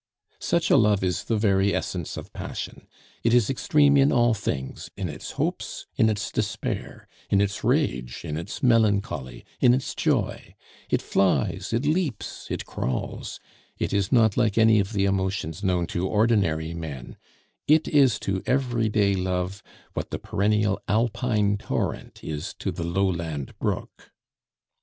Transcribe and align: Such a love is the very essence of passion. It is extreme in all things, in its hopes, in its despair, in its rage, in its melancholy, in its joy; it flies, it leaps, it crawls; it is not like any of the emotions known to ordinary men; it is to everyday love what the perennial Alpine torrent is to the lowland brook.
Such 0.39 0.71
a 0.71 0.77
love 0.77 1.03
is 1.03 1.25
the 1.25 1.37
very 1.37 1.75
essence 1.75 2.17
of 2.17 2.33
passion. 2.33 2.87
It 3.23 3.35
is 3.35 3.51
extreme 3.51 3.97
in 3.97 4.11
all 4.11 4.33
things, 4.33 4.89
in 4.97 5.07
its 5.07 5.33
hopes, 5.33 5.85
in 5.95 6.09
its 6.09 6.31
despair, 6.31 7.07
in 7.29 7.39
its 7.39 7.63
rage, 7.63 8.25
in 8.25 8.35
its 8.35 8.63
melancholy, 8.63 9.45
in 9.59 9.75
its 9.75 9.93
joy; 9.93 10.55
it 10.89 11.03
flies, 11.03 11.71
it 11.71 11.85
leaps, 11.85 12.47
it 12.49 12.65
crawls; 12.65 13.39
it 13.77 13.93
is 13.93 14.11
not 14.11 14.35
like 14.37 14.57
any 14.57 14.79
of 14.79 14.93
the 14.93 15.05
emotions 15.05 15.63
known 15.63 15.85
to 15.85 16.07
ordinary 16.07 16.73
men; 16.73 17.15
it 17.67 17.87
is 17.87 18.17
to 18.21 18.41
everyday 18.47 19.13
love 19.13 19.61
what 19.93 20.09
the 20.09 20.17
perennial 20.17 20.81
Alpine 20.87 21.57
torrent 21.59 22.23
is 22.23 22.55
to 22.55 22.71
the 22.71 22.83
lowland 22.83 23.53
brook. 23.59 24.09